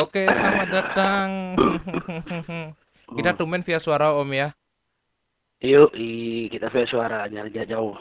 [0.00, 1.28] Oke, selamat datang.
[3.20, 4.48] Kita tumben via suara Om ya.
[5.60, 5.92] Yuk,
[6.48, 7.92] kita via suara jarak jauh.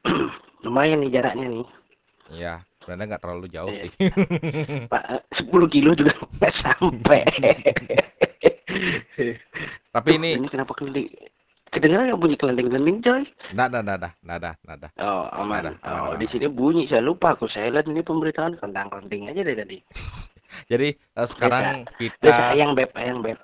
[0.64, 1.66] Lumayan nih jaraknya nih.
[2.32, 3.82] Iya, sebenarnya nggak terlalu jauh Iya.
[3.84, 3.90] sih.
[4.92, 7.22] Pak, eh, 10 kilo juga nggak sampai.
[9.92, 11.12] Tapi ini ini kenapa kelending?
[11.76, 13.22] Kedengaran nggak bunyi kelending-kelending, coy?
[13.52, 14.88] nada nada nada nada.
[14.96, 15.60] Oh, aman.
[15.60, 16.20] Ada, aman, oh, aman.
[16.24, 16.88] di sini bunyi.
[16.88, 19.78] Saya lupa aku silent ini pemberitaan tentang kelending aja dari tadi.
[20.66, 23.38] Jadi eh, sekarang Desa kita ayang beb, ayang beb.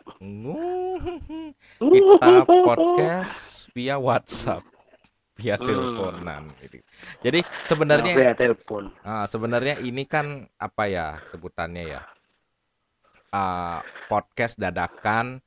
[1.78, 3.36] kita podcast
[3.72, 4.64] via WhatsApp,
[5.34, 5.66] via Hmm.
[5.66, 6.42] teleponan.
[6.58, 6.84] Jadi-
[7.22, 8.90] Jadi sebenarnya via telepon.
[9.02, 12.02] ah, sebenarnya ini kan apa ya sebutannya ya?
[13.28, 15.42] Ah, podcast dadakan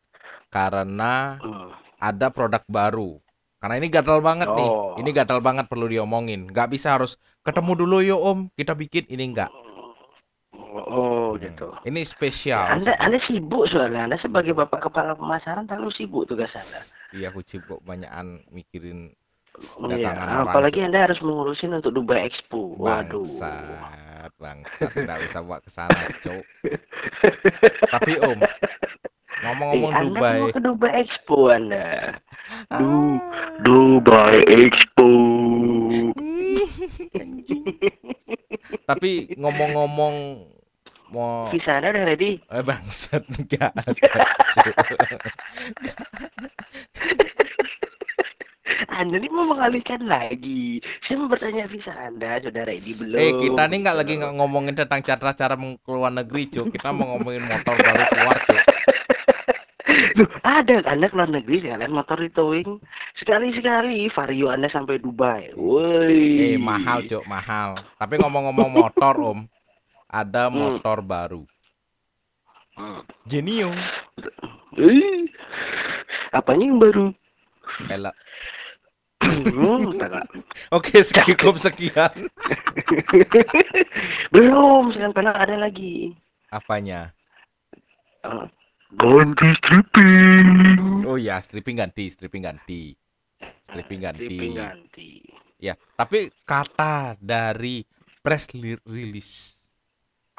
[0.48, 1.73] karena Hmm.
[1.98, 3.17] ada produk baru.
[3.59, 4.70] Karena ini gatal banget nih.
[4.71, 4.95] Oh.
[4.95, 6.48] Ini gatal banget perlu diomongin.
[6.48, 9.51] Nggak bisa harus ketemu dulu yuk Om, kita bikin ini enggak.
[11.29, 11.45] Oh, oh, Hmm.
[11.45, 11.67] gitu.
[11.85, 12.65] Ini spesial.
[12.73, 14.05] Anda, Anda sibuk soalnya.
[14.05, 16.81] Anda sebagai bapak kepala pemasaran terlalu sibuk tugas Anda.
[17.12, 19.13] Iya aku sibuk banyakan mikirin
[19.59, 22.79] Iya, Datangan orang apalagi Anda harus mengurusin untuk Dubai Expo.
[22.79, 23.20] Waduh.
[23.20, 24.91] bangsat, bangsat.
[24.95, 26.43] Nggak bisa bawa ke sana, Cok.
[27.91, 28.39] Tapi Om,
[29.41, 30.37] ngomong-ngomong Eh, Anda Dubai.
[30.39, 31.87] mau ke Dubai Expo Anda.
[32.71, 33.15] Du Ah.
[33.59, 35.09] Dubai Expo.
[38.85, 40.15] Tapi ngomong-ngomong
[41.12, 42.32] mau Visa Anda udah ready?
[42.41, 43.74] eh bangsat enggak.
[48.90, 50.77] Anda ini mau mengalihkan lagi.
[51.07, 53.18] Saya mau bertanya visa Anda sudah ready belum?
[53.18, 56.70] Eh kita nih nggak lagi nggak ngomongin tentang cara-cara mau keluar negeri, Cuk.
[56.76, 58.62] Kita mau ngomongin motor baru keluar, Cuk.
[60.20, 62.70] Loh, ada Anda keluar negeri sekalian motor di towing.
[63.18, 65.56] Sekali-sekali Vario Anda sampai Dubai.
[65.56, 66.53] Woi.
[66.53, 67.79] Eh mahal, Cuk, mahal.
[67.97, 69.40] Tapi ngomong-ngomong motor, Om,
[70.09, 70.57] ada Hmm.
[70.57, 71.44] motor baru.
[72.74, 73.06] Hmm.
[73.29, 73.69] Genio.
[74.79, 75.29] Eh,
[76.34, 77.07] apanya yang baru?
[77.85, 78.16] Pelek.
[79.19, 79.94] Hmm.
[80.78, 82.31] Oke, cukup sekian.
[84.33, 86.16] Belum, sekarang penak ada lagi.
[86.50, 87.13] Apanya?
[88.25, 88.45] Eh,
[88.95, 91.03] ganti stripping.
[91.06, 92.95] Oh ya, stripping ganti, stripping ganti.
[93.67, 94.23] Stripping ganti.
[94.25, 95.12] Stripping ganti.
[95.59, 97.83] Ya, tapi kata dari
[98.23, 98.47] press
[98.88, 99.58] release,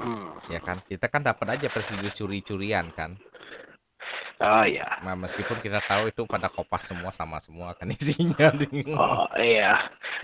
[0.01, 0.33] Hmm.
[0.49, 0.81] ya kan?
[0.83, 3.21] Kita kan dapat aja release curi-curian kan.
[4.41, 4.89] Oh ya.
[5.05, 8.49] Nah, meskipun kita tahu itu pada kopas semua sama semua kan isinya
[8.97, 9.77] Oh iya.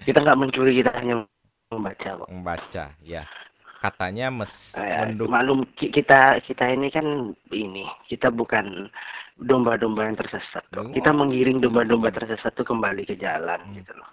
[0.02, 1.28] Kita nggak mencuri, kita hanya
[1.68, 2.28] membaca kok.
[2.32, 3.28] membaca, ya.
[3.76, 7.04] Katanya mes Eh, menduk- maklum kita kita ini kan
[7.52, 8.88] ini kita bukan
[9.36, 10.80] domba-domba yang tersesat kok.
[10.80, 10.88] Oh.
[10.88, 13.76] Kita menggiring domba-domba tersesat itu kembali ke jalan Hmm.
[13.76, 14.08] gitu loh.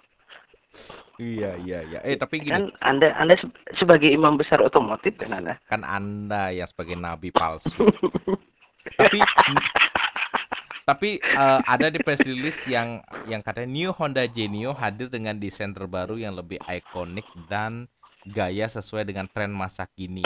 [1.14, 1.98] Iya, iya, iya.
[2.02, 5.54] Eh, tapi gini, Kan Anda Anda se- sebagai imam besar otomotif kan Anda.
[5.70, 7.86] kan Anda yang sebagai nabi palsu.
[9.00, 9.18] tapi
[10.84, 15.72] tapi eh, ada di press release yang yang katanya new Honda Genio hadir dengan desain
[15.72, 17.86] terbaru yang lebih ikonik dan
[18.26, 20.20] gaya sesuai dengan tren masa kini.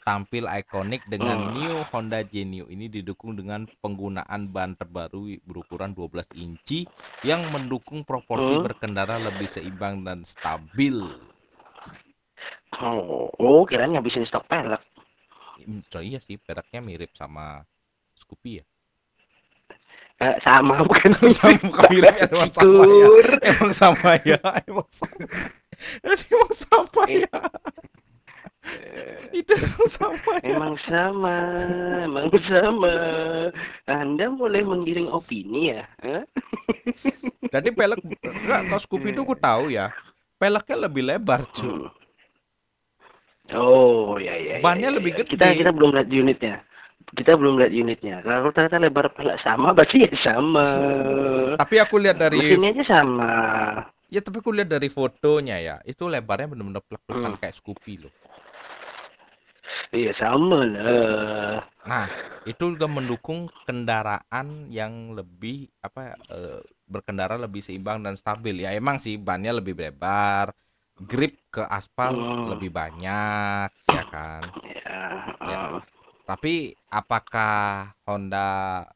[0.00, 1.52] Tampil ikonik dengan Hmm.
[1.52, 6.88] new Honda Genio ini didukung dengan penggunaan ban terbaru berukuran 12 inci
[7.20, 8.64] yang mendukung proporsi Hmm.
[8.64, 10.96] berkendara lebih seimbang dan stabil.
[12.80, 14.80] Oh, oh kirain ngabisin stok pelek.
[15.60, 17.62] Hmm, So, iya sih, peraknya mirip sama
[18.16, 18.64] Scoopy ya.
[20.20, 23.08] Eh, sama bukan sama bukan mirip ya, emang sama ya.
[23.40, 25.26] Emang sama ya, emang sama.
[26.04, 27.28] Emang sama ya.
[29.30, 29.54] Itu
[29.88, 30.58] sama ya.
[30.58, 31.34] Emang sama,
[32.04, 32.94] emang sama.
[33.88, 35.82] Anda boleh menggiring opini ya?
[36.04, 36.22] eh?
[37.48, 39.88] Jadi pelek enggak kalau Scoopy itu aku tahu ya.
[40.36, 41.68] Peleknya lebih lebar, cuy.
[41.68, 41.88] Hmm.
[43.50, 44.58] Oh, ya ya.
[44.58, 45.18] ya, Bannya ya, lebih ya.
[45.24, 45.34] gede.
[45.34, 46.56] Kita kita belum lihat unitnya.
[47.10, 48.16] Kita belum lihat unitnya.
[48.22, 50.66] Kalau ternyata lebar pelek sama, berarti ya sama.
[51.58, 53.32] Tapi aku lihat dari Mesinnya aja sama.
[54.10, 57.40] ya tapi aku lihat dari fotonya ya, itu lebarnya benar-benar plek-plekan Hmm.
[57.42, 58.12] kayak Scoopy loh.
[59.90, 61.64] Iya sama lah.
[61.86, 62.06] Nah,
[62.46, 68.62] itu juga mendukung kendaraan yang lebih apa eh, berkendara lebih seimbang dan stabil.
[68.64, 70.52] Ya emang sih bannya lebih lebar,
[71.10, 72.50] grip ke aspal Hmm.
[72.50, 74.42] lebih banyak, ya kan.
[74.86, 74.98] Ya.
[75.50, 75.58] Ya.
[75.74, 75.80] oh.
[76.28, 78.86] Tapi apakah Honda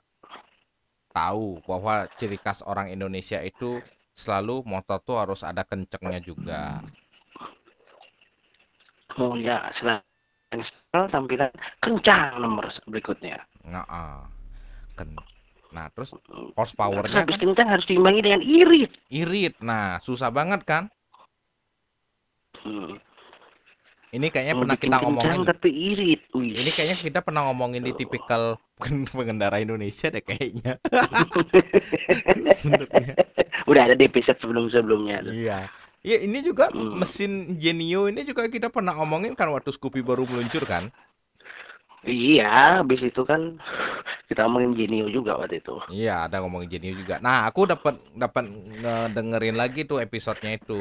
[1.15, 3.82] tahu bahwa ciri khas orang Indonesia itu
[4.15, 6.82] selalu motor tuh harus ada kencengnya juga.
[9.19, 10.03] Oh ya, selain
[10.62, 13.43] style, tampilan kencang nomor berikutnya.
[13.67, 14.23] Nah, ah.
[14.95, 15.19] Ken-
[15.75, 18.95] nah terus Terus horsepowernya habis kan kencang harus diimbangi dengan irit.
[19.11, 19.55] irit.
[19.59, 20.87] Nah, susah banget kan?
[22.62, 22.95] Hmm.
[24.15, 25.43] Ini kayaknya Mau pernah kita ngomongin.
[25.43, 26.23] tapi irit.
[26.31, 28.55] Ini kayaknya kita pernah ngomongin di tipikal
[29.19, 30.79] pengendara Indonesia deh kayaknya.
[33.71, 35.27] Udah ada di episode sebelum-sebelumnya.
[35.35, 35.67] Iya.
[36.05, 36.95] Ya ini juga Hmm.
[37.01, 40.85] mesin Genio ini juga kita pernah ngomongin kan waktu Scoopy baru meluncur kan?
[42.05, 42.45] Iya,
[42.81, 43.41] habis itu kan
[44.29, 45.75] kita ngomongin Genio juga waktu itu.
[45.95, 47.15] Iya, ada ngomongin Genio juga.
[47.27, 48.45] Nah, aku dapat dapat
[49.17, 50.73] dengerin lagi tuh episodenya itu.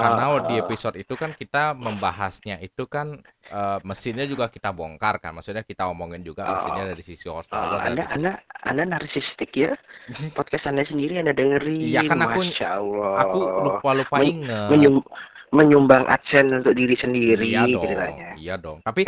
[0.00, 0.58] Karena Ah, di ah.
[0.58, 5.32] episode itu kan kita membahasnya itu kan eh, mesinnya juga kita bongkar kan.
[5.32, 6.50] Maksudnya kita omongin juga Ah.
[6.56, 8.32] mesinnya dari sisi horsepower dari anda, sisi anda,
[8.62, 9.72] anda narsistik ya?
[10.38, 11.80] Podcast anda sendiri anda dengerin.
[11.82, 13.12] Iya, kan aku- Masya Allah.
[13.20, 14.68] aku lupa-lupa Men- inget.
[14.70, 15.08] Menyum-
[15.50, 18.28] menyumbang adsense untuk diri sendiri Iya dong, ceritanya.
[18.34, 18.78] iya dong.
[18.82, 19.06] Tapi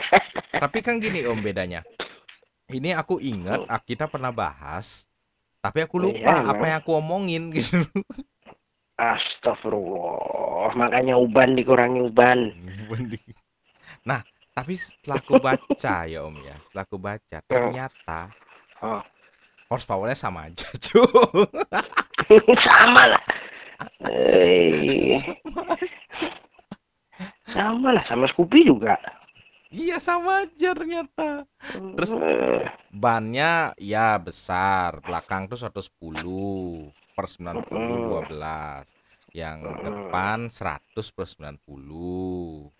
[0.64, 1.86] tapi kan gini om bedanya.
[2.66, 5.06] Ini aku ingat ah, kita pernah bahas,
[5.60, 7.84] tapi aku lupa Iya, apa yang aku omongin gitu.
[8.94, 10.74] Astagfirullah.
[10.74, 12.50] Makanya uban dikurangi uban.
[14.04, 14.20] Nah,
[14.52, 18.20] tapi setelah aku baca ya om ya, setelah aku baca ternyata
[18.84, 19.00] Oh.
[19.72, 21.08] horsepowernya sama aja, cuy.
[22.68, 23.22] sama lah.
[24.04, 25.16] Eh,
[27.48, 29.00] sama lah sama Scoopy juga.
[29.72, 31.48] Iya sama aja ternyata.
[31.96, 32.62] Terus Eh,
[32.92, 37.66] bannya ya besar, belakang tuh 110 per 90
[38.06, 38.84] 12.
[39.34, 42.70] Yang depan 100 per 90.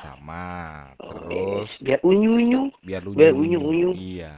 [0.00, 0.46] Sama.
[1.02, 2.62] oh, Terus biar unyu unyu.
[2.80, 3.90] biar lu biar unyu-unyu.
[3.92, 4.34] Iya.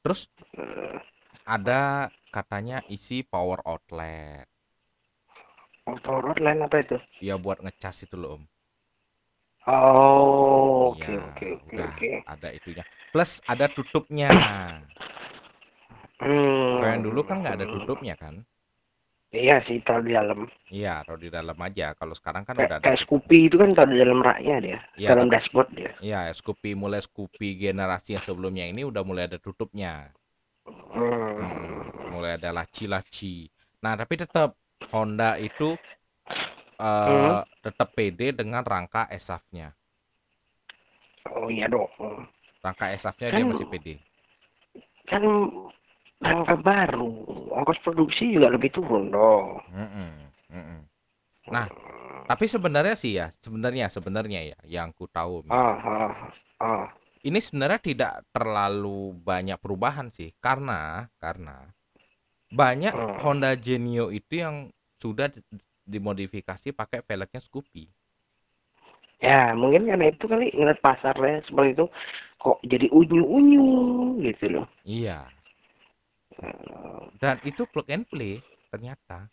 [0.00, 0.30] Terus
[1.44, 4.48] ada katanya isi power outlet.
[5.88, 6.96] Motor lain apa itu?
[7.24, 8.42] Ya buat ngecas itu loh, Om.
[9.68, 11.46] Oh, oke Iya, oke
[11.84, 12.84] oke ada itunya.
[13.12, 14.28] Plus ada tutupnya.
[16.18, 16.80] Hmm.
[16.80, 18.44] Kalau yang dulu kan nggak ada tutupnya kan?
[19.28, 20.48] Iya sih taruh di dalam.
[20.72, 21.92] Iya, taruh di dalam aja.
[21.92, 22.84] Kalau sekarang kan udah ada.
[22.84, 24.78] kayak Scoopy itu kan taruh di dalam raknya dia.
[24.96, 25.92] Iya, dalam dashboard dia.
[26.00, 30.08] Iya, Scoopy mulai Scoopy generasi yang sebelumnya ini udah mulai ada tutupnya.
[30.64, 31.44] Hmm.
[31.44, 33.52] Hmm, mulai ada laci-laci.
[33.84, 34.56] Nah, tapi tetap
[34.88, 35.76] Honda itu
[36.78, 37.04] eh
[37.36, 37.44] Hmm.
[37.60, 39.76] tetap pede dengan rangka ESAF-nya.
[41.28, 41.90] Oh iya dong.
[42.64, 43.94] Rangka ESAF-nya dia Kan- masih pede.
[45.04, 45.20] Kan
[46.22, 47.10] rangka baru.
[47.54, 49.58] Ongkos produksi juga lebih turun dong.
[49.72, 50.10] Mm-mm,
[50.52, 50.80] mm-mm.
[51.48, 51.66] Nah,
[52.28, 56.12] tapi sebenarnya sih ya, sebenarnya sebenarnya ya, yang ku tahu Ah, ah,
[56.60, 56.84] ah.
[57.24, 61.56] ini sebenarnya tidak terlalu banyak perubahan sih, karena karena
[62.52, 63.16] banyak Hmm.
[63.22, 64.56] Honda Genio itu yang
[65.02, 65.44] sudah di-
[65.88, 67.84] dimodifikasi pakai velgnya Scoopy.
[69.18, 71.84] Ya, mungkin karena itu kali ngeliat pasarnya seperti itu
[72.38, 73.66] kok jadi unyu-unyu
[74.22, 74.66] gitu loh.
[74.84, 75.30] Iya,
[77.18, 78.38] dan itu plug and play
[78.70, 79.26] ternyata.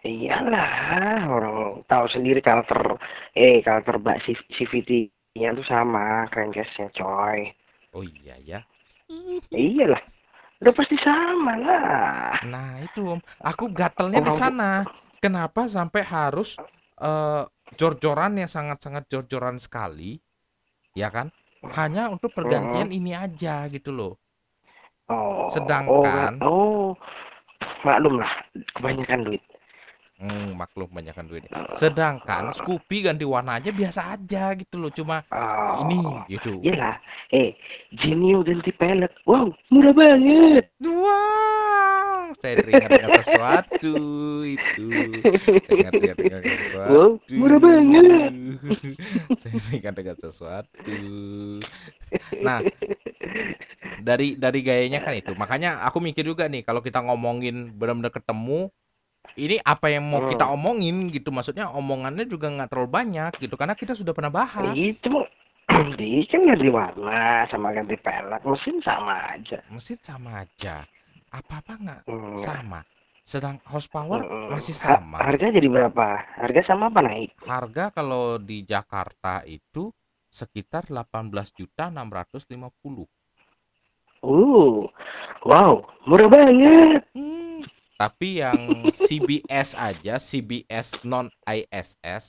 [0.00, 2.96] Iyalah, orang tahu sendiri karakter
[3.36, 7.52] eh karakter Mbak C- CVT-nya tuh sama crankcase-nya coy.
[7.92, 8.60] Oh iya ya.
[9.52, 10.00] Iyalah.
[10.60, 12.36] Udah pasti sama lah.
[12.48, 14.84] Nah, itu Om, aku gatelnya di sana.
[15.20, 16.56] Kenapa sampai harus
[17.00, 17.44] eh
[17.76, 20.16] jor-joran yang sangat-sangat jor-joran sekali,
[20.96, 21.28] ya kan?
[21.76, 24.16] Hanya untuk pergantian ini aja gitu loh.
[25.10, 25.50] Oh.
[25.50, 26.94] Sedangkan- oh, oh,
[27.82, 28.30] maklum lah,
[28.78, 29.42] kebanyakan duit.
[30.20, 31.64] Hmm, maklum banyakkan duitnya.
[31.72, 35.80] Sedangkan Scoopy ganti warna aja biasa aja gitu loh, cuma Oh.
[35.80, 35.96] ini
[36.28, 36.60] gitu.
[36.60, 37.00] Iyalah,
[37.32, 37.56] eh,
[37.96, 39.16] Genio ganti pelek.
[39.24, 40.68] Wow, murah banget.
[40.84, 41.49] Wah,
[42.38, 43.96] saya teringat dengan sesuatu
[44.44, 44.88] itu.
[45.66, 46.92] Saya teringat dengan sesuatu.
[46.92, 48.32] Wow, murah banget.
[49.42, 50.98] saya teringat dengan sesuatu.
[52.38, 52.58] Nah,
[54.00, 55.32] dari dari gayanya kan itu.
[55.34, 58.70] Makanya aku mikir juga nih kalau kita ngomongin benar-benar ketemu
[59.36, 60.56] ini apa yang mau kita Hmm.
[60.58, 65.12] omongin gitu maksudnya omongannya juga nggak terlalu banyak gitu karena kita sudah pernah bahas Itu
[66.00, 69.62] di kan ganti warna sama ganti pelek, mesin sama aja.
[69.70, 70.82] mesin sama aja
[71.38, 72.44] apa-apa nggak Hmm.
[72.44, 72.80] sama
[73.32, 74.50] sedang horsepower Hmm.
[74.50, 76.06] masih Ha- sama harga jadi berapa?
[76.40, 77.30] Harga sama apa naik?
[77.50, 79.84] harga kalau di Jakarta itu
[80.38, 83.04] sekitar 18 juta 650
[84.22, 84.88] Uh,
[85.48, 87.02] wow, murah banget.
[87.14, 87.66] Hmm,
[88.00, 92.26] tapi yang CBS aja CBS non ISS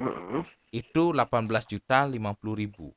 [0.00, 0.44] Mm,
[0.80, 2.88] itu 18 juta 50 ribu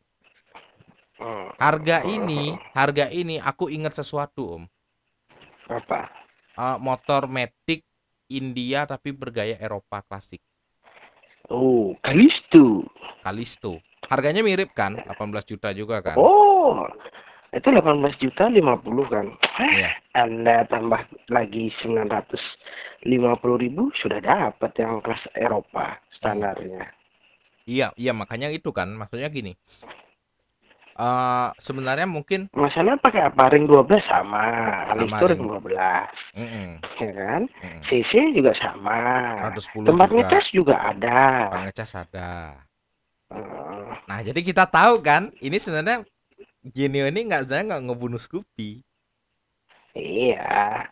[1.20, 1.50] mm.
[1.64, 2.42] harga ini
[2.78, 4.64] harga ini aku ingat sesuatu om
[5.70, 6.10] Apa?
[6.60, 7.86] Eh, motor Matic
[8.30, 10.42] India tapi bergaya Eropa klasik
[11.50, 12.86] Oh, Kalisto.
[13.26, 16.86] Kalisto harganya mirip kan 18 juta juga kan Oh,
[17.50, 19.26] itu 18 juta 50 kan?
[19.74, 19.90] Iya.
[20.14, 21.02] Anda tambah
[21.34, 26.94] lagi 950 ribu sudah dapat yang kelas Eropa standarnya.
[27.66, 29.54] Iya, iya makanya itu kan maksudnya gini.
[31.00, 33.48] Eh sebenarnya mungkin Masalah pakai apa?
[33.48, 34.44] Ring 12 sama,
[34.92, 35.48] Sama Alisto ring ring.
[35.48, 36.68] 12, mm-mm,
[37.00, 37.42] ya kan?
[37.48, 39.00] mm-mm, CC juga sama.
[39.56, 40.18] 110 Tempat juga.
[40.20, 41.20] ngecas juga ada.
[41.56, 42.30] Bang ngecas ada.
[43.32, 46.04] Eh, Nah, jadi kita tahu kan, ini sebenarnya
[46.60, 48.84] Genio ini nggak sebenarnya nggak ngebunuh Scoopy.
[49.96, 50.84] iya.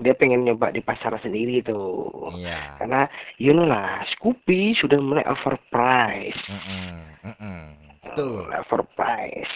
[0.00, 2.28] Dia pengen nyoba di pasar sendiri tuh.
[2.36, 2.76] Iya.
[2.76, 6.44] Karena you know lah, Scoopy sudah mulai overpriced.
[6.44, 6.92] Mm-mm,
[7.24, 7.60] mm-mm.
[8.10, 8.50] Betul.
[8.50, 9.54] Overpriced.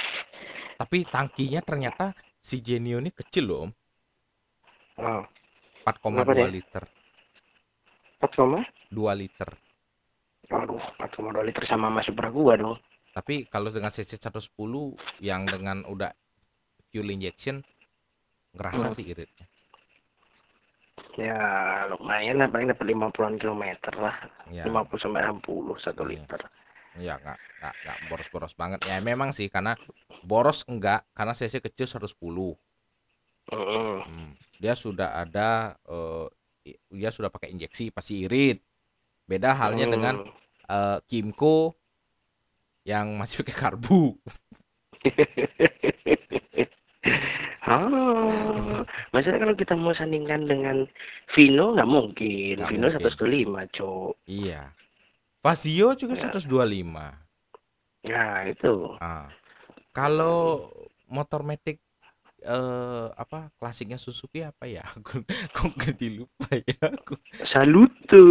[0.75, 3.70] Tapi tangkinya ternyata si Genio ini kecil loh, Om.
[5.02, 5.23] Oh,
[5.82, 6.50] 4,2 Berapa deh?
[6.54, 6.82] liter.
[8.23, 8.61] 4, koma?
[8.88, 9.49] 2 liter.
[10.54, 12.78] Aduh, 4,2 liter sama Mas Supra gua dong.
[13.11, 16.11] Tapi kalau dengan CC 110 yang dengan udah
[16.90, 17.62] fuel injection
[18.54, 18.94] ngerasa Hmm.
[18.94, 19.46] sih iritnya.
[21.14, 21.38] Ya,
[21.94, 24.14] lumayan lah, paling dapat 50-an kilometer lah.
[24.50, 26.23] Ya, 50 sampai 60 satu Iya.
[26.23, 26.42] liter.
[26.96, 28.80] Ya nggak nggak nggak boros-boros banget.
[28.82, 29.74] Ya memang sih karena
[30.20, 32.54] boros enggak karena CC kecil 110.
[33.52, 33.94] Mm-mm.
[34.02, 36.26] Hmm, Dia sudah ada eh,
[36.70, 38.62] i- dia sudah pakai injeksi pasti irit.
[39.24, 40.32] Beda halnya dengan Hmm.
[40.64, 41.76] eh, Kimco
[42.84, 44.02] yang masih pakai karbu.
[47.64, 50.84] Oh, maksudnya kalau kita mau sandingkan dengan
[51.32, 52.60] Vino nggak mungkin.
[52.60, 53.08] Nggak Vino mungkin.
[53.08, 54.12] 115, Cok.
[54.28, 54.68] Iya.
[55.44, 56.32] Vasio juga Ya.
[56.32, 57.12] 125.
[58.08, 58.96] Nah, itu.
[58.96, 59.28] Ah.
[59.92, 60.72] Kalau
[61.04, 61.84] motor metik
[62.44, 64.84] eh apa klasiknya Suzuki apa ya?
[64.96, 65.20] Aku
[65.52, 67.20] kok jadi lupa ya aku.
[67.44, 68.24] Saluto.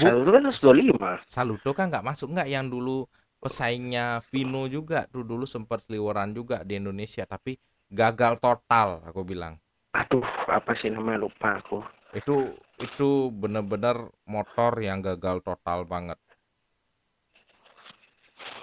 [0.00, 1.12] Saluto kan 125.
[1.28, 3.04] Saludo kan nggak masuk nggak yang dulu
[3.40, 7.60] pesaingnya Vino juga tuh dulu sempat seliweran juga di Indonesia tapi
[7.92, 9.60] gagal total aku bilang.
[9.92, 11.84] Aduh, apa sih namanya lupa aku.
[12.16, 16.18] Itu itu bener-bener motor yang gagal total banget.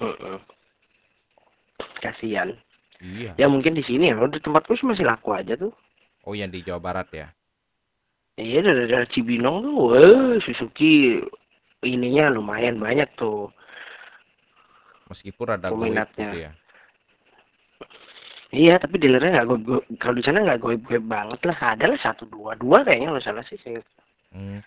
[0.01, 0.37] Mm-mm.
[2.01, 2.57] Kasihan.
[3.01, 3.33] Iya.
[3.37, 5.73] Ya mungkin di sini ya, di tempatku sih masih laku aja tuh.
[6.25, 7.27] Oh yang di Jawa Barat ya.
[8.37, 11.21] Iya dari, dari Cibinong tuh, wah, Suzuki
[11.81, 13.49] ininya lumayan banyak tuh.
[15.09, 16.29] Meskipun ada Peminatnya.
[16.31, 16.51] gitu ya.
[18.51, 21.57] Iya, tapi dealernya nggak goib- kalau di sana nggak goib goib banget lah.
[21.75, 23.55] Ada lah satu dua dua kayaknya kalau salah sih.
[23.63, 23.79] Saya.
[24.35, 24.59] Hmm.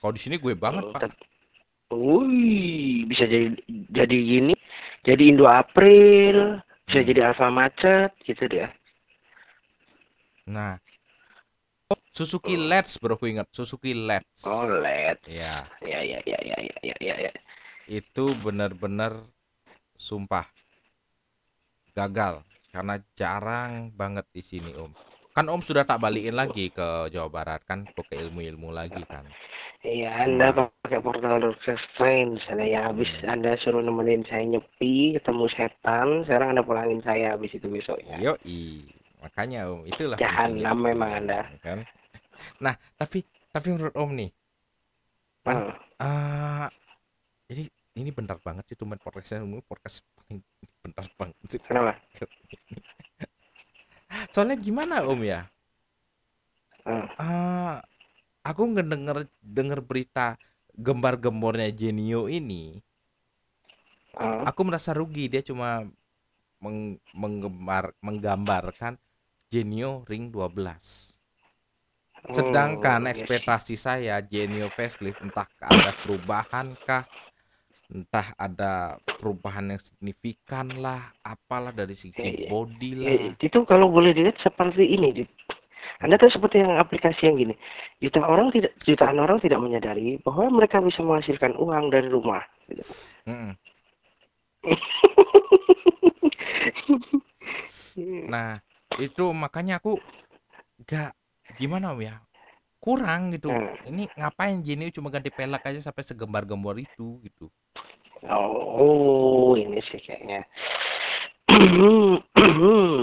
[0.00, 1.12] Kalau di sini gue banget Hmm, pak.
[1.92, 3.52] Wih, bisa jadi
[3.92, 4.54] jadi gini,
[5.04, 7.08] jadi Indo April, bisa Hmm.
[7.08, 8.72] jadi Alfa Macet gitu dia.
[10.48, 10.80] Nah,
[11.92, 14.42] oh, Suzuki Let's bro, aku ingat Suzuki Let's.
[14.44, 15.20] Oh, LED.
[15.28, 17.32] Ya, Ya, ya, ya, ya, ya, ya, ya, ya.
[17.86, 19.12] itu benar-benar
[19.96, 20.48] sumpah
[21.92, 22.40] gagal
[22.72, 24.90] karena jarang banget di sini Om.
[25.32, 29.28] Kan Om sudah tak balikin lagi ke Jawa Barat kan, ke ilmu-ilmu lagi kan.
[29.80, 30.68] Iya, Anda Nah.
[30.84, 32.40] pakai portal Doctor Strange.
[32.48, 33.32] Anda ya habis Hmm.
[33.34, 38.16] Anda suruh nemenin saya nyepi, ketemu setan, sekarang Anda pulangin saya habis itu besoknya.
[38.20, 38.88] Yoi,
[39.24, 41.48] makanya Om, itulah Jahanam memang Anda.
[41.64, 41.84] Kan?
[42.60, 44.30] Nah, tapi tapi menurut Om nih,
[45.42, 45.76] Pan- Hmm.
[45.98, 46.68] ah
[47.50, 50.40] ini ini benar banget sih tuh podcastnya podcast paling
[50.80, 51.60] benar banget sih.
[51.60, 52.00] Kenapa?
[54.32, 55.48] Soalnya gimana Om ya?
[56.82, 57.06] Hmm.
[57.16, 57.78] Ah,
[58.42, 60.34] aku ngedenger denger berita
[60.74, 62.80] gembar-gembornya Genio ini,
[64.12, 64.44] Hmm.
[64.44, 65.88] aku merasa rugi dia cuma
[66.60, 69.00] meng- menggembar menggambarkan
[69.48, 71.16] Genio Ring 12.
[72.28, 77.08] Sedangkan Oh, ekspektasi saya Genio facelift entah ada perubahan kah,
[77.92, 83.36] entah ada perubahan yang signifikan lah, apalah dari sisi Iya, body Ya, lah.
[83.36, 85.30] itu kalau boleh dilihat seperti ini, Dit.
[86.02, 87.54] Anda tahu seperti yang aplikasi yang gini.
[88.02, 92.42] Jutaan orang tidak jutaan orang tidak menyadari bahwa mereka bisa menghasilkan uang dari rumah.
[92.66, 92.82] Gitu.
[98.32, 98.56] Nah,
[98.96, 100.00] itu makanya aku
[100.88, 101.12] gak
[101.60, 102.16] gimana Om ya?
[102.82, 103.46] Kurang gitu.
[103.46, 103.78] Hmm.
[103.86, 107.46] Ini ngapain Genio cuma ganti pelek aja sampai segembar-gembor itu gitu.
[108.26, 110.42] Oh, ini sih kayaknya.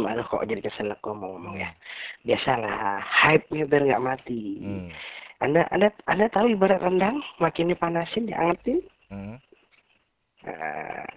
[0.10, 1.72] Aduh kok jadi kesel aku ngomong ya.
[2.28, 4.60] Biasalah, hype-nya biar nggak mati.
[4.60, 4.90] Hmm.
[5.40, 9.40] Anda, anda, anda tahu ibarat rendang, makin dipanasin, diangetin, Hmm.
[10.44, 11.08] nah,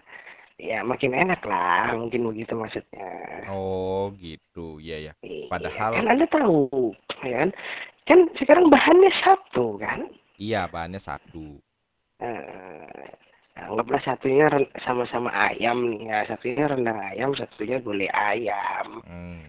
[0.63, 3.11] ya makin enak lah, mungkin begitu maksudnya.
[3.51, 4.79] Oh, gitu.
[4.79, 5.13] Iya ya.
[5.27, 6.95] Iya, Padahal- kan anda tahu,
[7.27, 7.51] ya kan?
[8.09, 10.11] Kan sekarang bahannya satu kan?
[10.41, 11.59] Iya, bahannya satu.
[12.19, 13.07] Eh,
[13.59, 14.51] anggaplah satunya
[14.83, 19.03] sama-sama ayam nih ya, satunya rendang ayam, satunya gulai ayam.
[19.07, 19.43] Hmm.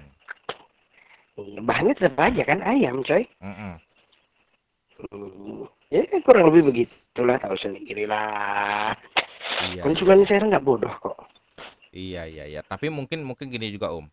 [1.65, 3.73] bahannya tetap aja kan ayam coy Mm-mm.
[5.09, 8.93] Hmm, ya kurang lebih begitulah tahu sendiri lah
[9.73, 11.17] Iya, konsumen saya nggak bodoh kok
[11.93, 12.61] iya, iya, iya.
[12.65, 14.09] Tapi mungkin mungkin gini juga Om.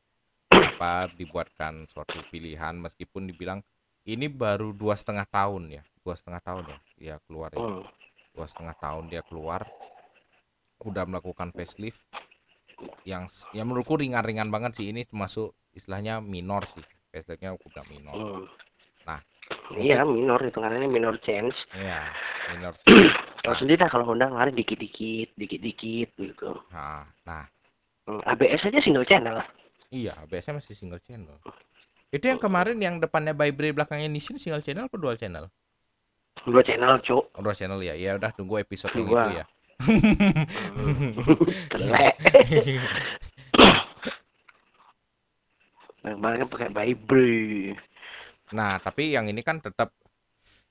[0.76, 3.64] Apa dibuatkan suatu pilihan meskipun dibilang
[4.06, 7.60] ini baru dua setengah tahun ya, dua setengah tahun ya, dia keluar ya.
[7.60, 7.82] Hmm.
[8.30, 9.66] dua setengah tahun dia keluar
[10.80, 12.00] udah melakukan facelift
[13.04, 16.80] yang yang menurutku ringan-ringan banget sih ini termasuk istilahnya minor sih
[17.12, 18.44] faceliftnya bilang minor Hmm.
[19.00, 19.20] Nah,
[19.76, 22.08] iya minor hitungannya minor change ya
[22.54, 22.72] minor
[23.40, 26.50] Tahu sendiri lah kalau Honda kemarin dikit-dikit, dikit-dikit gitu.
[26.70, 27.44] nah, nah
[28.08, 29.38] Hmm, ABS aja single channel.
[29.92, 31.36] iya biasanya masih single channel
[32.10, 35.46] itu yang kemarin yang depannya Vibre belakangnya Nissin single channel atau dual channel
[36.40, 37.36] Dua channel, cuk.
[37.36, 39.20] oh, dual channel ya ya udah tunggu episode yang Dua.
[39.20, 39.44] itu ya
[41.70, 42.14] Telek.
[46.00, 47.76] Bang pakai Vibre.
[48.50, 49.92] nah tapi yang ini kan tetap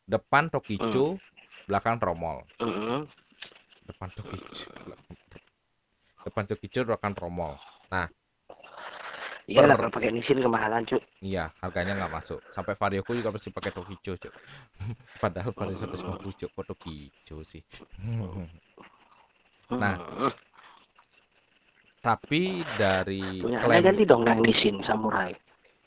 [0.03, 1.15] depan Tokicho
[1.63, 3.05] belakang tromol Hmm.
[3.85, 4.73] depan Tokicho
[6.19, 7.55] depan Tokicho belakang tromol
[9.49, 11.01] Iya Per- kalau pakai Nissin kemahalan, cuk.
[11.25, 12.37] iya harganya nggak masuk.
[12.53, 14.33] Sampai Varioku juga pasti pakai Tokicho cuk.
[15.23, 17.61] Padahal Vario 150 cuk kok Tokicho sih?
[19.73, 20.33] Nah, Hmm.
[21.99, 25.33] tapi dari punya klaim ganti dong yang Nissin Samurai.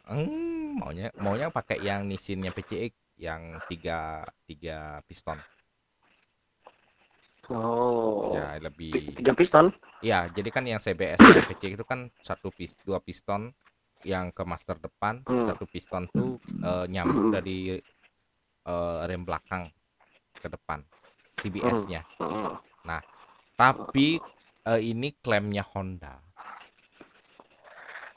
[0.07, 2.93] Hmm, maunya maunya pakai yang Nissinnya PCX
[3.23, 5.39] yang tiga tiga piston
[7.51, 8.31] Oh.
[8.31, 9.75] ya lebih Tiga piston.
[9.99, 13.51] ya jadi kan yang CBS nya PCX itu kan satu pis dua piston
[14.03, 15.47] yang ke master depan Hmm.
[15.51, 17.35] satu piston tuh eh, nyambung Hmm.
[17.35, 17.59] dari
[18.63, 19.71] eh, rem belakang
[20.39, 20.83] ke depan
[21.39, 22.59] CBS-nya Hmm.
[23.59, 24.19] tapi
[24.63, 26.19] eh, ini klaimnya Honda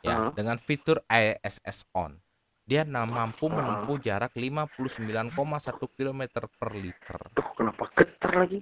[0.05, 0.31] ya Hmm.
[0.37, 2.17] dengan fitur ISS on
[2.65, 3.61] dia mampu Hmm.
[3.61, 8.61] menempuh jarak 59,1 km per liter Tuh, kenapa getar lagi?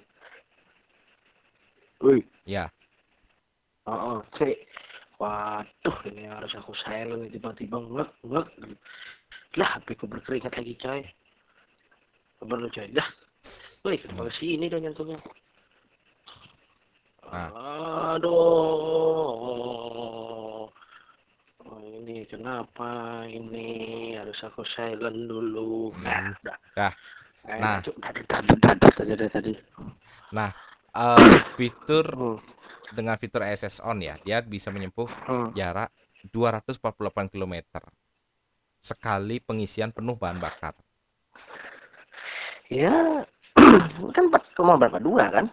[2.04, 2.24] Wih.
[2.44, 2.68] ya
[3.84, 4.56] Oh, oh, cek.
[5.20, 8.48] Waduh, ini harus aku silent tiba-tiba ngek ngek.
[9.60, 11.04] Lah, HP ku berkeringat lagi, coy.
[12.40, 12.88] Kabar lu, coy.
[12.96, 13.08] Dah.
[13.84, 14.38] Wih, kenapa Hmm.
[14.40, 15.20] sini dong nyantungnya?
[17.28, 17.52] Nah.
[19.44, 20.72] Aduh.
[21.64, 23.68] Oh, ini kenapa ini
[24.16, 25.92] harus aku silent dulu.
[25.92, 26.04] Hmm.
[26.08, 26.58] Nah, udah.
[26.76, 26.94] Dah.
[27.52, 27.84] Eh, Nah.
[27.84, 29.54] cuk, tadi tadi tadi tadi tadi
[30.94, 32.38] Eh, fitur Hmm.
[32.94, 35.50] dengan fitur ISS on ya dia bisa menempuh Hmm.
[35.58, 35.90] jarak
[36.30, 37.82] 248 km
[38.78, 40.78] sekali pengisian penuh bahan bakar
[42.70, 43.26] Ya,
[44.16, 44.98] kan 4, berapa?
[45.02, 45.50] Dua kan?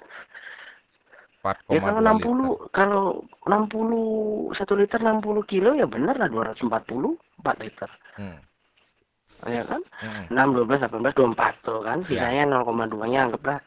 [1.40, 3.04] 4,2 Ya kalau 60 liter kalau
[3.48, 7.90] 60 1 liter 60 kilo ya benar lah 240 4 liter.
[8.20, 8.40] Hmm,
[9.48, 9.80] Ya kan?
[10.04, 12.04] hmm, 6 12 18 24 tuh kan.
[12.12, 12.28] Ya.
[12.28, 13.58] Sisanya 0,2-nya anggaplah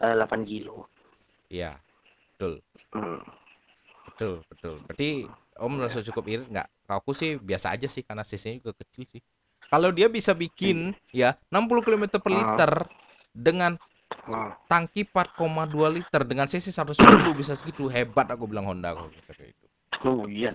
[0.00, 0.88] eh, 8 kilo.
[1.48, 1.76] Iya
[2.36, 2.62] betul.
[2.94, 3.20] Hmm.
[4.08, 4.74] betul betul.
[4.86, 5.08] Berarti
[5.58, 6.68] om merasa cukup irit nggak?
[6.86, 9.22] Kalau aku sih biasa aja sih karena cc juga kecil sih.
[9.68, 12.36] Kalau dia bisa bikin ya 60 km per Ah.
[12.36, 12.72] liter
[13.34, 13.72] dengan
[14.28, 14.52] Oh.
[14.68, 19.66] tangki 4,2 liter dengan cc 110 bisa segitu hebat aku bilang Honda bisa kayak itu
[20.04, 20.52] Oh iya.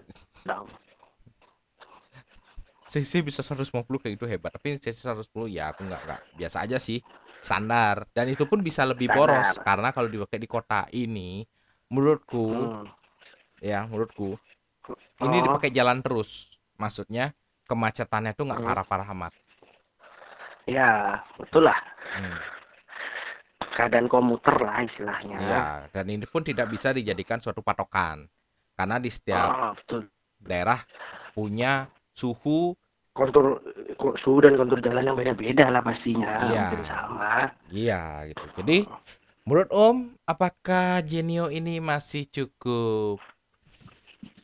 [2.85, 4.53] Cc bisa 150 kayak itu hebat.
[4.53, 6.19] Tapi cc 110 ya aku nggak nggak.
[6.37, 7.01] Biasa aja sih
[7.43, 9.67] standar dan itu pun bisa lebih boros Standar.
[9.67, 11.43] karena kalau dipakai di kota ini
[11.91, 12.87] menurutku Hmm.
[13.59, 14.39] ya menurutku
[15.19, 15.43] ini Oh.
[15.43, 17.35] dipakai jalan terus maksudnya
[17.67, 18.67] kemacetannya tuh nggak Hmm.
[18.67, 19.33] parah-parah amat
[20.63, 21.75] Ya, betul lah.
[22.15, 22.39] Hmm,
[23.75, 25.35] Keadaan komuter lah istilahnya.
[25.43, 28.23] ya dan ini pun tidak bisa dijadikan suatu patokan
[28.77, 30.07] karena di setiap Ah, betul.
[30.39, 30.79] daerah
[31.35, 32.77] punya suhu
[33.13, 33.61] Kontur
[33.95, 36.33] ko- suhu dan kontur jalan yang beda-beda lah pastinya.
[36.43, 36.61] Iya.
[36.65, 37.33] Mungkin sama.
[37.69, 38.77] iya gitu jadi
[39.43, 43.21] menurut Om apakah Genio ini masih cukup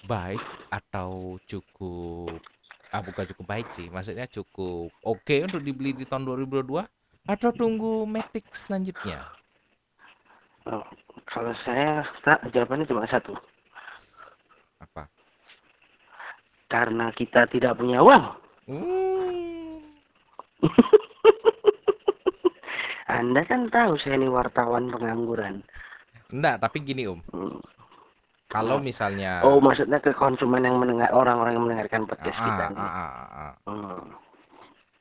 [0.03, 2.37] baik atau cukup
[2.89, 6.81] ah bukan cukup baik sih maksudnya cukup oke untuk dibeli di tahun 2022
[7.25, 9.25] atau tunggu Matic selanjutnya
[10.65, 10.85] Oh,
[11.25, 13.33] kalau saya tak, jawabannya cuma satu.
[14.77, 15.09] apa
[16.67, 18.37] Karena kita tidak punya uang.
[18.69, 19.81] Hmm,
[23.09, 25.65] Anda kan tahu saya ini wartawan pengangguran.
[26.29, 27.57] enggak tapi gini Om Hmm.
[28.45, 32.65] kalau misalnya Oh, maksudnya ke konsumen yang mendengar orang-orang yang mendengarkan podcast ah, kita.
[32.69, 33.53] ah, ah, ah, ah.
[33.65, 34.13] Hmm.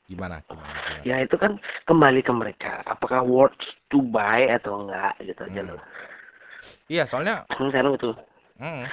[0.09, 1.05] gimana gimana, gimana?
[1.05, 2.81] Ya itu kan kembali ke mereka.
[2.83, 5.69] Apakah worth to buy atau enggak gitu aja Hmm.
[5.69, 5.81] loh.
[6.89, 8.11] iya soalnya Hmm, sekarang itu.
[8.57, 8.89] hmm,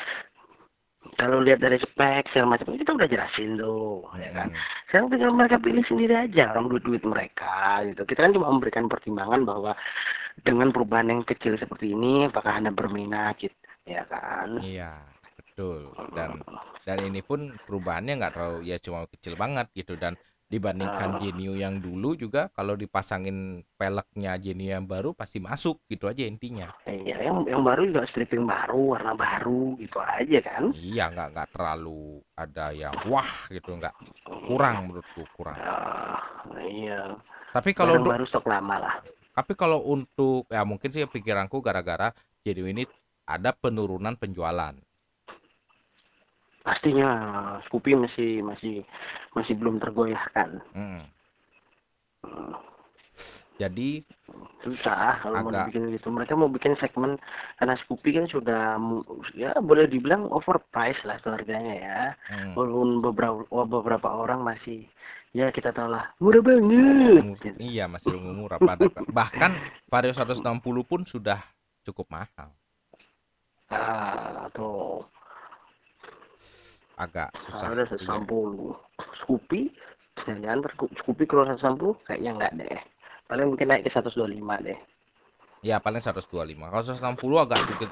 [1.16, 4.50] Kalau lihat dari spek segala macam kita udah jelasin tuh, ya kan.
[4.52, 8.02] hmm, Sekarang tinggal mereka pilih sendiri aja orang duit-duit mereka gitu.
[8.04, 9.72] Kita kan cuma memberikan pertimbangan bahwa
[10.44, 13.56] dengan perubahan yang kecil seperti ini apakah Anda berminat gitu
[13.88, 14.60] ya kan?
[14.60, 15.08] Iya,
[15.40, 15.94] betul.
[16.12, 16.44] Dan
[16.84, 20.14] dan ini pun perubahannya nggak terlalu ya cuma kecil banget gitu dan
[20.46, 21.20] dibandingkan Ah.
[21.20, 26.70] Genio yang dulu juga kalau dipasangin peleknya Genio yang baru pasti masuk gitu aja intinya.
[26.86, 30.70] Iya, yang yang baru juga stripping baru, warna baru gitu aja kan.
[30.78, 33.96] Iya, nggak nggak terlalu ada yang wah gitu nggak
[34.46, 35.58] kurang menurutku kurang.
[35.58, 36.22] Ah,
[36.62, 37.18] iya.
[37.50, 38.96] Tapi kalau untuk baru stok lama lah.
[39.36, 42.14] tapi kalau untuk ya mungkin sih pikiranku gara-gara
[42.46, 42.86] Genio ini
[43.26, 44.78] ada penurunan penjualan.
[46.66, 47.10] Pastinya
[47.64, 48.82] Scoopy masih masih
[49.32, 50.66] masih belum tergoyahkan.
[50.74, 51.06] Mm.
[52.26, 52.54] Hmm,
[53.56, 54.02] Jadi
[54.60, 56.10] Susah kalau mau Agak- dibikin gitu.
[56.10, 57.22] Mereka mau bikin segmen
[57.56, 58.82] karena Scoopy kan sudah
[59.32, 62.00] ya boleh dibilang overpriced lah harganya ya.
[62.34, 64.90] mm, Walaupun beberapa beberapa orang masih
[65.32, 67.22] ya kita tahu lah murah banget.
[67.22, 67.62] Mur-.
[67.62, 69.54] Iya masih murah pada bahkan
[69.86, 70.42] Vario 160
[70.82, 71.38] pun sudah
[71.86, 72.50] cukup mahal
[73.70, 75.06] Ah, tuh.
[76.96, 78.08] Agak susah Ada Iya.
[78.08, 78.76] 160.
[79.24, 79.62] Scoopy,
[80.24, 80.60] jangan
[81.00, 82.80] Scoopy keluar 160 kayaknya enggak deh.
[83.26, 84.80] Paling mungkin naik ke 125 deh.
[85.62, 86.30] ya paling 125
[86.70, 87.90] kalau 160 agak sedikit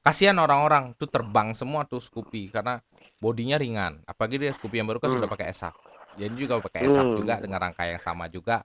[0.00, 2.78] kasihan orang-orang tuh terbang semua tuh Scoopy karena
[3.18, 5.18] bodinya ringan apalagi dia Scoopy yang baru kan Hmm.
[5.18, 5.74] sudah pakai esap
[6.14, 7.18] jadi juga pakai esap Hmm.
[7.18, 8.62] juga dengan rangka yang sama juga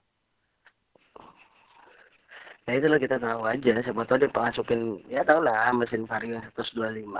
[2.66, 6.42] Nah itu loh kita tahu aja, siapa tahu dia masukin, ya tau lah mesin Vario
[6.58, 7.14] 125.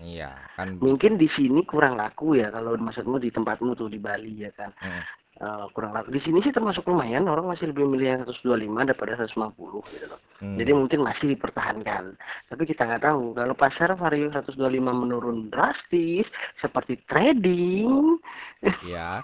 [0.00, 0.80] iya kan bisa.
[0.80, 4.72] Mungkin di sini kurang laku ya kalau maksudmu di tempatmu tuh di Bali ya kan.
[4.80, 5.04] Mm.
[5.38, 6.10] Eh, kurang laku.
[6.10, 10.18] Di sini sih termasuk lumayan, orang masih lebih milih yang 125 daripada 150 gitu loh.
[10.42, 10.58] Hmm.
[10.58, 12.18] Jadi mungkin masih dipertahankan.
[12.50, 16.26] Tapi kita nggak tahu kalau pasar Vario 125 menurun drastis
[16.58, 18.18] seperti trading,
[18.82, 19.22] ya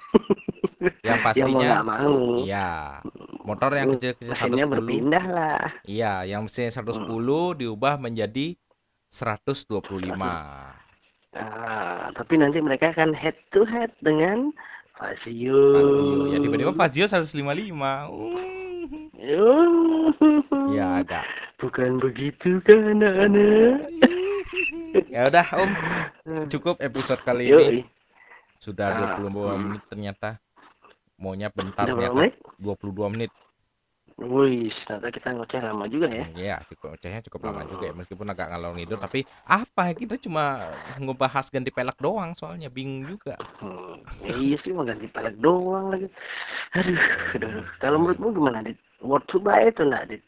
[1.07, 2.15] yang ya mau pastinya nggak mau.
[2.39, 3.03] iya
[3.43, 5.67] motor yang Hmm, kecil-kecil mesinnya 110 berpindah lah.
[5.83, 8.55] Iya, yang mesin 110 diubah menjadi
[9.11, 10.31] 125.
[11.35, 14.55] Ah, tapi nanti mereka akan head to head dengan
[14.95, 15.59] Fazio.
[15.75, 16.31] Fazio.
[16.31, 18.09] Ya tiba-tiba Fazio 155.
[18.09, 19.11] Hmm.
[20.71, 21.25] Ya agak.
[21.59, 23.91] Bukan begitu kan anak-anak?
[25.11, 25.71] Ya udah Om,
[26.47, 27.55] cukup episode kali ini.
[27.55, 27.79] Yoi.
[28.63, 29.59] Sudah Ah, 22 hmm.
[29.67, 30.31] menit ternyata.
[31.19, 32.35] Maunya bentar ternyata menit?
[32.63, 33.31] 22 menit.
[34.15, 36.23] Wih, ternyata kita ngoceh lama juga ya.
[36.39, 37.71] Iya, cukup ocehnya cukup lama Hmm.
[37.75, 40.71] juga ya meskipun agak ngalor ngidul tapi apa ya kita cuma
[41.03, 43.35] ngebahas ganti pelek doang soalnya bingung juga.
[43.59, 43.99] Hmm.
[44.23, 46.07] Ya, iya sih mau ganti pelek doang lagi.
[46.79, 46.95] Aduh,
[47.35, 47.65] aduh, aduh.
[47.83, 48.79] Kalau menurutmu gimana, Dit?
[49.03, 50.23] Worth to buy itu enggak, Dit?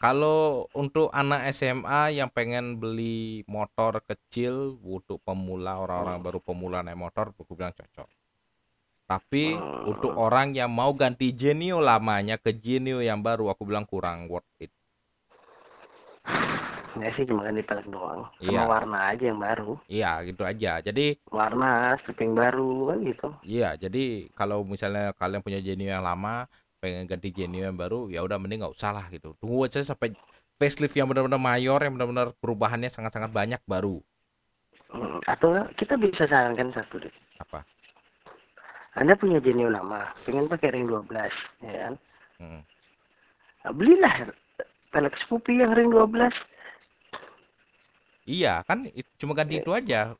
[0.00, 6.26] Kalau untuk anak SMA yang pengen beli motor kecil untuk pemula orang-orang Hmm.
[6.26, 8.08] baru pemula naik motor, aku bilang cocok.
[9.10, 9.90] Tapi Hmm.
[9.90, 14.46] untuk orang yang mau ganti Genio lamanya ke Genio yang baru, aku bilang kurang worth
[14.62, 14.70] it.
[16.94, 18.30] Enggak sih cuma ganti pelek doang.
[18.38, 18.62] Sama Iya.
[18.70, 19.72] warna aja yang baru.
[19.90, 20.78] Iya, gitu aja.
[20.78, 23.28] Jadi, Warna, stripping baru kan gitu.
[23.42, 26.46] iya, jadi kalau misalnya kalian punya Genio yang lama,
[26.78, 29.34] pengen ganti Genio yang baru, ya udah mending nggak usah lah gitu.
[29.42, 30.14] Tunggu aja sampai
[30.54, 33.98] facelift yang benar-benar mayor, yang benar-benar perubahannya sangat-sangat banyak baru.
[34.90, 37.14] Hmm, Atau kita bisa sarankan satu deh.
[37.42, 37.66] Apa?
[38.98, 41.06] Anda punya Genio lama, pengen pakai ring 12,
[41.62, 41.94] ya kan?
[42.42, 42.62] Hmm.
[43.62, 44.14] Nah, belilah
[44.90, 46.34] pelek Scoopy yang ring 12.
[48.26, 50.18] Iya, kan cuma ganti itu aja.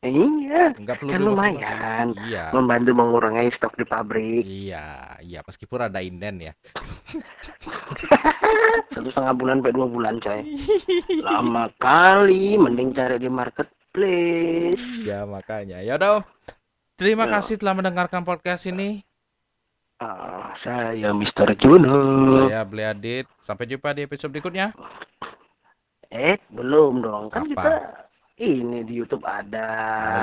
[0.00, 2.06] Iya, Nggak perlu kan lumayan.
[2.24, 2.56] Iya.
[2.56, 4.48] Membantu mengurangi stok di pabrik.
[4.48, 6.56] Iya, iya meskipun ada inden ya.
[8.96, 10.40] Satu setengah bulan sampai dua bulan, coy.
[11.20, 14.80] Lama kali, mending cari di marketplace.
[15.04, 15.84] Iya, makanya.
[15.84, 16.24] Ya udah.
[17.00, 17.40] Terima Ya.
[17.40, 19.00] kasih telah mendengarkan podcast ini.
[19.96, 21.56] Ah, saya Mr.
[21.56, 22.28] Juno.
[22.28, 23.24] Saya Beli Adit.
[23.40, 24.76] Sampai jumpa di episode berikutnya.
[26.12, 27.24] Eh, belum dong.
[27.32, 27.48] Kan Apa?
[27.48, 27.72] kita
[28.36, 29.68] ini di YouTube ada,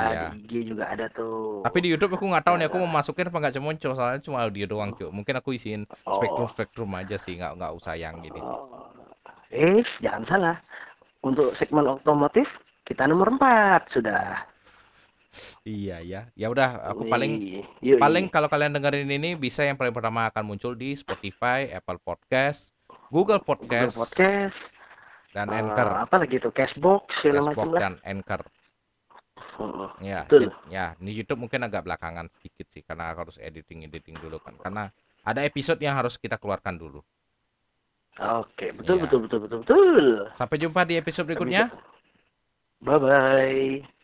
[0.06, 0.26] Oh, iya.
[0.30, 1.62] di IG juga ada tuh.
[1.62, 4.22] Tapi di YouTube aku nggak tahu nih aku mau masukin apa nggak cuma muncul soalnya
[4.22, 5.06] cuma audio doang cuy.
[5.08, 6.14] Mungkin aku isiin Oh.
[6.14, 8.54] spektrum spektrum aja sih nggak nggak usah yang gini sih.
[8.54, 8.86] Oh.
[9.50, 10.56] Eh, jangan salah.
[11.22, 12.46] Untuk segmen otomotif
[12.84, 14.46] kita nomor 4 sudah.
[15.62, 16.20] Iya ya.
[16.32, 18.32] Ya udah aku paling yuk, paling yuk.
[18.32, 22.72] kalau kalian dengerin ini bisa yang paling pertama akan muncul di Spotify, Apple Podcast,
[23.12, 24.56] Google Google Podcast, Podcast,
[25.36, 28.40] dan eh, Anchor, apa lagi tuh Cashbox Cashbox dan Anchor.
[29.58, 29.88] Heeh.
[30.02, 30.48] Ya, Betul.
[30.48, 34.56] jad- ya, di YouTube mungkin agak belakangan sedikit sih karena harus editing editing dulu kan.
[34.56, 34.88] Karena
[35.22, 37.04] ada episode yang harus kita keluarkan dulu.
[38.18, 39.02] Oke, betul, Iya.
[39.06, 40.06] betul betul betul betul.
[40.34, 41.70] Sampai jumpa di episode berikutnya.
[42.80, 43.97] Bye bye.